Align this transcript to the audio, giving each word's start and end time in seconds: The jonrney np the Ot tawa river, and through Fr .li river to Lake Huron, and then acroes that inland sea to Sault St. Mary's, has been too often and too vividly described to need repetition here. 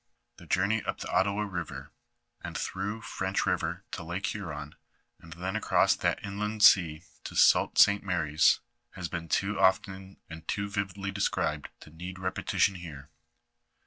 The 0.37 0.47
jonrney 0.47 0.83
np 0.83 0.97
the 0.97 1.11
Ot 1.15 1.27
tawa 1.27 1.45
river, 1.45 1.91
and 2.43 2.57
through 2.57 3.03
Fr 3.03 3.27
.li 3.27 3.35
river 3.45 3.83
to 3.91 4.01
Lake 4.01 4.25
Huron, 4.25 4.73
and 5.19 5.33
then 5.33 5.55
acroes 5.55 5.95
that 5.99 6.23
inland 6.25 6.63
sea 6.63 7.03
to 7.23 7.35
Sault 7.35 7.77
St. 7.77 8.03
Mary's, 8.03 8.61
has 8.93 9.07
been 9.09 9.29
too 9.29 9.59
often 9.59 10.17
and 10.27 10.47
too 10.47 10.67
vividly 10.67 11.11
described 11.11 11.69
to 11.81 11.91
need 11.91 12.17
repetition 12.17 12.73
here. 12.73 13.11